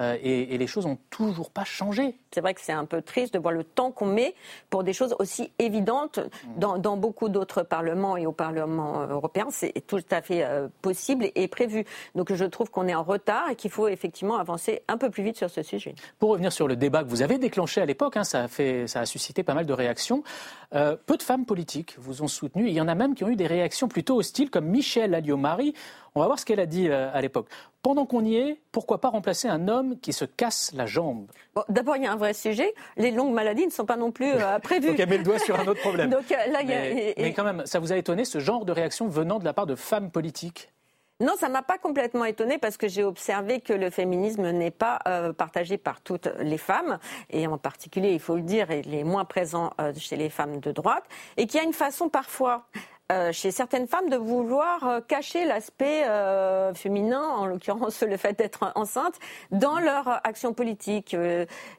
Euh, 0.00 0.16
et, 0.22 0.58
les 0.58 0.66
choses 0.66 0.86
n'ont 0.86 0.98
toujours 1.10 1.50
pas 1.50 1.64
changé. 1.64 2.16
C'est 2.30 2.40
vrai 2.40 2.54
que 2.54 2.60
c'est 2.60 2.72
un 2.72 2.84
peu 2.84 3.00
triste 3.00 3.32
de 3.32 3.38
voir 3.38 3.52
le 3.52 3.64
temps 3.64 3.90
qu'on 3.90 4.06
met 4.06 4.34
pour 4.68 4.84
des 4.84 4.92
choses 4.92 5.14
aussi 5.18 5.50
évidentes 5.58 6.20
dans, 6.56 6.96
beaucoup 6.96 7.28
d'autres 7.28 7.62
parlements 7.62 8.16
et 8.16 8.26
au 8.26 8.32
Parlement 8.32 9.02
euh, 9.02 9.06
européen. 9.08 9.46
C'est 9.50 9.72
tout 9.86 10.02
à 10.10 10.20
fait 10.20 10.44
euh, 10.44 10.68
possible 10.82 11.30
et 11.34 11.48
prévu. 11.48 11.84
Donc 12.14 12.32
je 12.32 12.44
trouve 12.44 12.70
qu'on 12.70 12.88
est 12.88 12.94
en 12.94 13.02
retard 13.02 13.50
et 13.50 13.56
qu'il 13.56 13.70
faut 13.70 13.88
effectivement 13.88 14.36
avancer 14.36 14.82
un 14.88 14.98
peu 14.98 15.10
plus 15.10 15.22
vite 15.22 15.36
sur 15.36 15.50
ce 15.50 15.62
sujet. 15.62 15.94
Pour 16.18 16.30
revenir 16.30 16.52
sur 16.52 16.68
le 16.68 16.76
débat 16.76 17.02
que 17.02 17.08
vous 17.08 17.22
avez 17.22 17.38
déclenché 17.38 17.80
à 17.80 17.86
l'époque, 17.86 18.16
hein, 18.16 18.24
ça, 18.24 18.44
a 18.44 18.48
fait, 18.48 18.86
ça 18.86 19.00
a 19.00 19.06
suscité 19.06 19.42
pas 19.42 19.54
mal 19.54 19.66
de 19.66 19.72
réactions. 19.72 20.22
Peu 20.70 21.16
de 21.16 21.22
femmes 21.22 21.46
politiques 21.46 21.96
vous 21.98 22.22
ont 22.22 22.28
soutenu. 22.28 22.68
Il 22.68 22.74
y 22.74 22.80
en 22.80 22.88
a 22.88 22.94
même 22.94 23.14
qui 23.14 23.24
ont 23.24 23.28
eu 23.28 23.36
des 23.36 23.46
réactions 23.46 23.88
plutôt 23.88 24.16
hostiles, 24.16 24.50
comme 24.50 24.66
Michel 24.66 25.14
Alliot-Marie. 25.14 25.74
On 26.14 26.20
va 26.20 26.26
voir 26.26 26.38
ce 26.38 26.44
qu'elle 26.44 26.60
a 26.60 26.66
dit 26.66 26.88
à 26.90 27.20
l'époque. 27.20 27.48
Pendant 27.86 28.04
qu'on 28.04 28.24
y 28.24 28.34
est, 28.34 28.60
pourquoi 28.72 29.00
pas 29.00 29.10
remplacer 29.10 29.46
un 29.46 29.68
homme 29.68 30.00
qui 30.00 30.12
se 30.12 30.24
casse 30.24 30.72
la 30.74 30.86
jambe? 30.86 31.30
D'abord, 31.68 31.96
il 31.96 32.02
y 32.02 32.06
a 32.08 32.12
un 32.12 32.16
vrai 32.16 32.34
sujet. 32.34 32.74
Les 32.96 33.12
longues 33.12 33.32
maladies 33.32 33.64
ne 33.64 33.70
sont 33.70 33.86
pas 33.86 33.96
non 33.96 34.10
plus 34.10 34.32
euh, 34.32 34.58
prévues. 34.58 34.88
Donc, 34.88 34.98
elle 34.98 35.08
met 35.08 35.18
le 35.18 35.22
doigt 35.22 35.38
sur 35.38 35.56
un 35.56 35.68
autre 35.68 35.82
problème. 35.82 36.10
Donc, 36.10 36.32
euh, 36.32 36.50
là, 36.50 36.64
mais, 36.66 37.14
y 37.16 37.20
a... 37.20 37.22
mais, 37.22 37.32
quand 37.32 37.44
même, 37.44 37.62
ça 37.64 37.78
vous 37.78 37.92
a 37.92 37.96
étonné 37.96 38.24
ce 38.24 38.40
genre 38.40 38.64
de 38.64 38.72
réaction 38.72 39.06
venant 39.06 39.38
de 39.38 39.44
la 39.44 39.52
part 39.52 39.66
de 39.66 39.76
femmes 39.76 40.10
politiques? 40.10 40.72
Non, 41.20 41.34
ça 41.38 41.48
m'a 41.48 41.62
pas 41.62 41.78
complètement 41.78 42.26
étonnée 42.26 42.58
parce 42.58 42.76
que 42.76 42.88
j'ai 42.88 43.02
observé 43.02 43.60
que 43.60 43.72
le 43.72 43.88
féminisme 43.88 44.50
n'est 44.50 44.70
pas 44.70 44.98
euh, 45.08 45.32
partagé 45.32 45.78
par 45.78 46.02
toutes 46.02 46.28
les 46.40 46.58
femmes, 46.58 46.98
et 47.30 47.46
en 47.46 47.56
particulier, 47.56 48.12
il 48.12 48.20
faut 48.20 48.36
le 48.36 48.42
dire, 48.42 48.70
il 48.70 48.94
est 48.94 49.04
moins 49.04 49.24
présent 49.24 49.72
euh, 49.80 49.94
chez 49.96 50.16
les 50.16 50.28
femmes 50.28 50.60
de 50.60 50.72
droite, 50.72 51.04
et 51.38 51.46
qu'il 51.46 51.58
y 51.58 51.62
a 51.62 51.66
une 51.66 51.72
façon 51.72 52.10
parfois 52.10 52.66
euh, 53.12 53.30
chez 53.30 53.52
certaines 53.52 53.86
femmes 53.86 54.10
de 54.10 54.16
vouloir 54.16 54.84
euh, 54.84 55.00
cacher 55.00 55.44
l'aspect 55.44 56.02
euh, 56.08 56.74
féminin, 56.74 57.22
en 57.22 57.46
l'occurrence 57.46 58.02
le 58.02 58.16
fait 58.16 58.36
d'être 58.36 58.72
enceinte, 58.74 59.14
dans 59.52 59.78
leur 59.78 60.08
action 60.26 60.52
politique. 60.52 61.16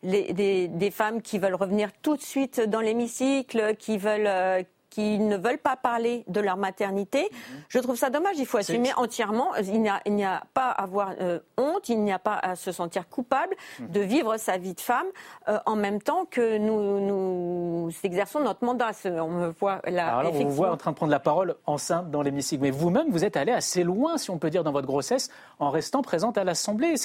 Les, 0.04 0.32
des, 0.32 0.70
des, 0.70 0.92
femmes 0.92 1.22
qui 1.22 1.38
veulent 1.38 1.56
revenir 1.56 1.92
tout 2.02 2.16
de 2.16 2.22
suite 2.22 2.62
dans 2.62 2.80
l'hémicycle, 2.80 3.76
qui 3.76 3.98
veulent 3.98 4.66
qui 4.98 5.20
ne 5.20 5.38
veulent 5.38 5.60
pas 5.60 5.76
parler 5.76 6.24
de 6.28 6.40
leur 6.40 6.58
maternité. 6.58 7.30
Mhm. 7.30 7.64
Je 7.70 7.78
trouve 7.78 7.98
ça 7.98 8.10
dommage. 8.10 8.40
Il 8.40 8.48
faut 8.48 8.58
assumer 8.58 8.90
entièrement. 8.96 9.54
Il 9.56 9.80
n'y 9.80 10.26
a, 10.26 10.42
pas 10.56 10.72
à 10.72 10.82
avoir 10.82 11.14
euh, 11.22 11.38
honte, 11.56 11.88
il 11.90 12.02
n'y 12.02 12.12
a 12.12 12.18
pas 12.18 12.34
à 12.34 12.56
se 12.56 12.72
sentir 12.72 13.08
coupable 13.08 13.56
mhm. 13.80 13.92
de 13.92 14.00
vivre 14.00 14.38
sa 14.38 14.58
vie 14.58 14.74
de 14.74 14.80
femme 14.80 15.06
euh, 15.50 15.60
en 15.68 15.76
même 15.76 16.02
temps 16.02 16.26
que 16.26 16.58
nous, 16.58 17.00
nous 17.00 17.92
exerçons 18.04 18.40
notre 18.40 18.66
mandat. 18.66 18.90
On 19.06 19.30
me 19.30 19.50
voit 19.50 19.82
là. 19.86 20.18
Alors 20.18 20.34
on 20.34 20.46
vous 20.46 20.50
voit 20.50 20.72
en 20.72 20.78
train 20.78 20.90
de 20.90 20.96
prendre 20.96 21.12
la 21.12 21.20
parole 21.20 21.54
enceinte 21.68 22.10
dans 22.10 22.24
l'hémicycle. 22.24 22.64
Mais 22.64 22.72
vous-même, 22.72 23.12
vous 23.12 23.24
êtes 23.24 23.38
allé 23.38 23.52
assez 23.52 23.84
loin, 23.84 24.18
si 24.18 24.32
on 24.32 24.40
peut 24.40 24.50
dire, 24.50 24.64
dans 24.64 24.72
votre 24.72 24.88
grossesse, 24.88 25.30
en 25.60 25.70
restant 25.70 26.02
présente 26.02 26.40
à 26.40 26.44
l'Assemblée. 26.44 26.96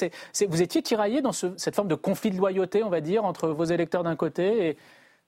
vous 0.47 0.61
étiez 0.63 0.81
tiraillé 0.81 1.21
dans 1.21 1.31
cette 1.31 1.75
forme 1.75 1.89
de 1.89 1.95
conflit 1.95 2.31
de 2.31 2.37
loyauté, 2.37 2.83
on 2.83 2.89
va 2.89 3.01
dire, 3.01 3.23
entre 3.23 3.49
vos 3.49 3.65
électeurs 3.65 4.01
d'un 4.01 4.15
côté 4.15 4.69
et 4.69 4.77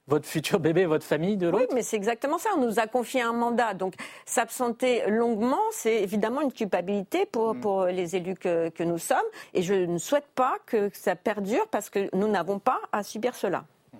votre 0.07 0.27
futur 0.27 0.59
bébé, 0.59 0.85
votre 0.85 1.05
famille 1.05 1.37
de 1.37 1.47
l'autre? 1.47 1.65
Oui, 1.69 1.75
mais 1.75 1.81
c'est 1.81 1.95
exactement 1.95 2.37
ça. 2.37 2.49
On 2.57 2.61
nous 2.61 2.79
a 2.79 2.87
confié 2.87 3.21
un 3.21 3.33
mandat. 3.33 3.73
Donc, 3.73 3.95
s'absenter 4.25 5.03
longuement, 5.09 5.61
c'est 5.71 6.03
évidemment 6.03 6.41
une 6.41 6.51
culpabilité 6.51 7.25
pour, 7.25 7.55
mm. 7.55 7.59
pour 7.59 7.85
les 7.85 8.15
élus 8.15 8.35
que, 8.35 8.69
que, 8.69 8.83
nous 8.83 8.97
sommes. 8.97 9.17
Et 9.53 9.63
je 9.63 9.73
ne 9.73 9.97
souhaite 9.97 10.27
pas 10.35 10.57
que 10.65 10.89
ça 10.93 11.15
perdure 11.15 11.67
parce 11.69 11.89
que 11.89 12.09
nous 12.15 12.27
n'avons 12.27 12.59
pas 12.59 12.79
à 12.91 13.03
subir 13.03 13.35
cela. 13.35 13.65
Mm. 13.93 13.97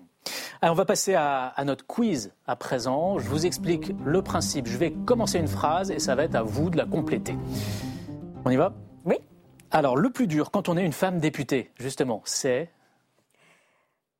Alors, 0.61 0.73
on 0.73 0.77
va 0.77 0.85
passer 0.85 1.15
à, 1.15 1.47
à, 1.47 1.65
notre 1.65 1.85
quiz 1.85 2.31
à 2.45 2.55
présent. 2.55 3.17
Je 3.17 3.27
vous 3.27 3.45
explique 3.45 3.91
le 4.05 4.21
principe. 4.21 4.67
Je 4.67 4.77
vais 4.77 4.91
commencer 4.91 5.39
une 5.39 5.47
phrase 5.47 5.89
et 5.89 5.99
ça 5.99 6.15
va 6.15 6.23
être 6.23 6.35
à 6.35 6.43
vous 6.43 6.69
de 6.69 6.77
la 6.77 6.85
compléter. 6.85 7.35
On 8.45 8.51
y 8.51 8.57
va? 8.57 8.73
Oui. 9.05 9.15
Alors, 9.71 9.97
le 9.97 10.11
plus 10.11 10.27
dur 10.27 10.51
quand 10.51 10.69
on 10.69 10.77
est 10.77 10.85
une 10.85 10.93
femme 10.93 11.17
députée, 11.19 11.71
justement, 11.79 12.21
c'est 12.25 12.69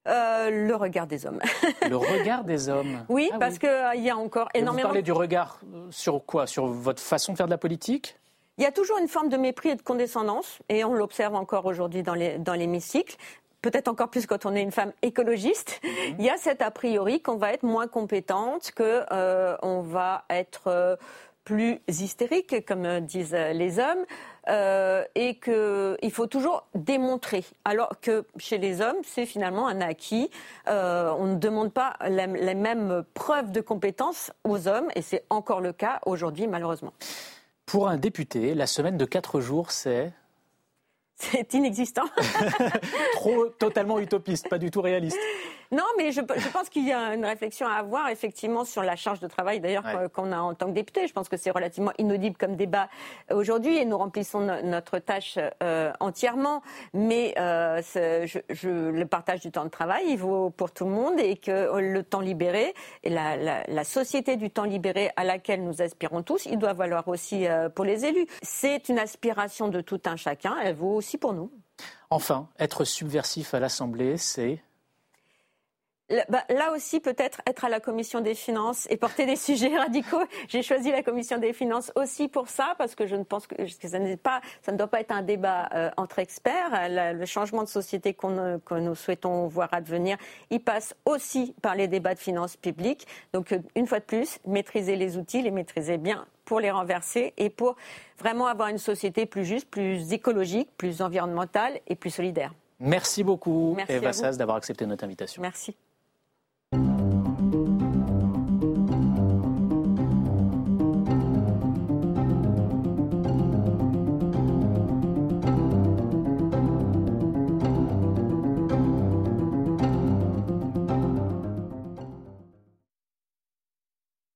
euh, 0.07 0.50
le 0.51 0.75
regard 0.75 1.07
des 1.07 1.25
hommes. 1.25 1.39
le 1.89 1.97
regard 1.97 2.43
des 2.43 2.69
hommes 2.69 3.05
Oui, 3.09 3.29
ah 3.33 3.38
parce 3.39 3.57
qu'il 3.57 3.69
euh, 3.69 3.95
y 3.95 4.09
a 4.09 4.17
encore 4.17 4.50
énormément. 4.53 4.88
Vous 4.88 4.93
parlez 4.93 5.01
du 5.01 5.12
regard 5.12 5.59
euh, 5.74 5.88
sur 5.89 6.24
quoi? 6.25 6.45
Sur 6.45 6.67
votre 6.67 7.01
façon 7.01 7.31
de 7.31 7.38
faire 7.38 7.47
de 7.47 7.51
la 7.51 7.57
politique? 7.57 8.17
Il 8.57 8.63
y 8.63 8.67
a 8.67 8.71
toujours 8.71 9.00
une 9.00 9.07
forme 9.07 9.29
de 9.29 9.38
mépris 9.38 9.69
et 9.69 9.75
de 9.75 9.81
condescendance, 9.81 10.59
et 10.69 10.85
on 10.85 10.93
l'observe 10.93 11.35
encore 11.35 11.65
aujourd'hui 11.65 12.03
dans 12.03 12.13
l'hémicycle. 12.13 13.15
Dans 13.15 13.21
Peut-être 13.62 13.88
encore 13.88 14.09
plus 14.09 14.27
quand 14.27 14.45
on 14.45 14.53
est 14.53 14.62
une 14.62 14.71
femme 14.71 14.93
écologiste. 15.01 15.81
Mhm. 15.83 16.15
Il 16.19 16.25
y 16.25 16.29
a 16.29 16.38
cet 16.38 16.62
a 16.62 16.69
priori 16.69 17.21
qu'on 17.21 17.35
va 17.35 17.51
être 17.51 17.63
moins 17.63 17.88
compétente, 17.88 18.71
qu'on 18.77 19.03
on 19.63 19.81
va 19.81 20.24
être 20.29 20.97
plus 21.43 21.79
hystérique, 21.88 22.63
comme 22.65 23.00
disent 23.01 23.33
les 23.33 23.79
hommes. 23.79 24.05
Euh, 24.48 25.04
et 25.16 25.40
qu'il 25.40 26.12
faut 26.12 26.28
toujours 26.28 26.68
démontrer. 26.75 27.44
Alors 27.64 28.00
que 28.00 28.25
chez 28.38 28.60
les 28.60 28.80
hommes, 28.80 28.98
c'est 29.04 29.25
finalement 29.25 29.68
un 29.68 29.82
acquis. 29.82 30.30
Euh, 30.68 31.12
on 31.18 31.25
ne 31.25 31.36
demande 31.36 31.74
pas 31.74 31.96
les 32.08 32.28
mêmes 32.28 33.04
preuves 33.16 33.52
de 33.52 33.62
compétences 33.62 34.32
aux 34.44 34.68
hommes, 34.68 34.90
et 34.96 35.02
c'est 35.02 35.24
encore 35.32 35.62
le 35.62 35.74
cas 35.74 36.00
aujourd'hui, 36.06 36.46
malheureusement. 36.46 36.94
Pour 37.66 37.88
un 37.88 37.98
député, 37.98 38.54
la 38.54 38.68
semaine 38.68 38.98
de 38.98 39.06
quatre 39.06 39.42
jours, 39.42 39.72
c'est 39.72 40.14
c'est 41.18 41.54
inexistant. 41.54 42.04
Trop 43.14 43.46
totalement 43.48 44.00
utopiste, 44.00 44.50
pas 44.50 44.58
du 44.58 44.70
tout 44.70 44.82
réaliste. 44.82 45.18
Non, 45.72 45.84
mais 45.98 46.12
je, 46.12 46.22
pense 46.22 46.69
qu'il 46.69 46.88
y 46.88 46.93
a 46.93 47.13
une 47.13 47.25
réflexion 47.25 47.67
à 47.67 47.74
avoir 47.74 48.10
effectivement 48.10 48.65
sur 48.65 48.84
la 48.84 48.95
charge 48.95 49.19
de 49.19 49.27
travail 49.27 49.60
d'ailleurs 49.60 50.12
qu'on 50.13 50.31
a 50.31 50.39
en 50.39 50.53
tant 50.53 50.67
que 50.67 50.72
député. 50.72 51.07
Je 51.07 51.13
pense 51.13 51.29
que 51.29 51.38
c'est 51.38 51.51
relativement 51.51 51.91
inaudible 51.98 52.36
comme 52.38 52.55
débat 52.55 52.89
aujourd'hui 53.31 53.77
et 53.77 53.86
nous 53.86 53.98
remplissons 53.98 54.41
notre 54.63 55.00
tâche 55.00 55.39
euh, 55.63 55.91
entièrement. 56.00 56.62
Mais 56.93 57.34
euh, 57.39 57.81
je, 57.84 58.69
le 58.69 59.05
partage 59.05 59.41
du 59.41 59.51
temps 59.51 59.65
de 59.65 59.69
travail, 59.69 60.05
il 60.10 60.17
vaut 60.17 60.50
pour 60.50 60.72
tout 60.72 60.86
le 60.86 60.91
monde 60.91 61.19
et 61.19 61.38
que 61.38 61.79
le 61.79 62.03
temps 62.03 62.22
libéré 62.22 62.74
et 63.03 63.10
la, 63.10 63.84
société 63.84 64.36
du 64.36 64.50
temps 64.50 64.63
libéré 64.63 65.12
à 65.15 65.24
laquelle 65.24 65.63
nous 65.63 65.81
aspirons 65.81 66.24
tous, 66.24 66.45
il 66.48 66.57
doit 66.57 66.74
valoir 66.74 67.07
aussi 67.07 67.48
euh, 67.48 67.69
pour 67.69 67.86
les 67.86 68.05
élus. 68.05 68.25
C'est 68.41 68.89
une 68.89 68.98
aspiration 68.98 69.67
de 69.67 69.81
tout 69.81 70.01
un 70.05 70.15
chacun. 70.15 70.55
Elle 70.63 70.75
vaut 70.75 70.95
aussi 70.95 71.17
pour 71.17 71.34
nous. 71.34 71.51
Enfin, 72.10 72.50
être 72.60 72.84
subversif 72.84 73.53
à 73.53 73.60
l'Assemblée, 73.60 74.17
c'est 74.17 74.60
bah, 76.29 76.43
là 76.50 76.72
aussi, 76.74 77.00
peut-être 77.00 77.41
être 77.48 77.65
à 77.65 77.69
la 77.69 77.79
commission 77.79 78.22
des 78.22 78.36
finances 78.36 78.88
et 78.89 78.98
porter 78.98 79.25
des 79.25 79.36
sujets 79.36 79.75
radicaux. 79.75 80.22
J'ai 80.48 80.62
choisi 80.62 80.91
la 80.91 81.03
commission 81.03 81.38
des 81.38 81.53
finances 81.53 81.91
aussi 81.95 82.27
pour 82.27 82.48
ça, 82.48 82.75
parce 82.77 82.95
que 82.95 83.07
je 83.07 83.15
ne 83.15 83.24
pense 83.24 83.48
que, 83.48 83.55
ça, 83.67 84.00
pas, 84.22 84.41
ça 84.62 84.72
ne 84.72 84.77
doit 84.77 84.88
pas 84.88 85.01
être 85.01 85.12
un 85.12 85.22
débat 85.22 85.69
euh, 85.74 85.89
entre 85.98 86.19
experts. 86.19 86.89
le 86.89 87.25
changement 87.25 87.63
de 87.63 87.69
société 87.69 88.13
qu'on, 88.13 88.60
que 88.65 88.75
nous 88.75 88.95
souhaitons 88.95 89.48
voir 89.48 89.69
advenir, 89.72 90.17
il 90.50 90.62
passe 90.62 90.95
aussi 91.05 91.55
par 91.62 91.75
les 91.75 91.88
débats 91.88 92.13
de 92.13 92.19
finances 92.19 92.57
publiques. 92.57 93.07
Donc, 93.34 93.51
euh, 93.51 93.60
une 93.75 93.88
fois 93.88 94.00
de 94.00 94.05
plus, 94.05 94.39
maîtriser 94.45 94.95
les 94.95 95.17
outils, 95.17 95.41
les 95.41 95.51
maîtriser 95.51 95.98
bien 95.98 96.25
pour 96.45 96.60
les 96.60 96.72
renverser 96.72 97.34
et 97.38 97.50
pour 97.50 97.75
vraiment 98.19 98.45
avoir 98.45 98.69
une 98.69 98.77
société 98.77 99.25
plus 99.25 99.45
juste, 99.45 99.69
plus 99.69 100.13
écologique, 100.13 100.69
plus 100.77 101.01
environnementale 101.01 101.79
et 101.88 101.95
plus 101.95 102.12
solidaire. 102.12 102.53
Merci 102.79 103.24
beaucoup, 103.24 103.77
Eva 103.88 104.13
Sass, 104.13 104.38
d'avoir 104.38 104.57
accepté 104.57 104.86
notre 104.86 105.03
invitation. 105.03 105.41
Merci. 105.41 105.75